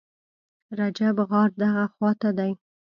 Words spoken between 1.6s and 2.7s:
دغه خواته دی.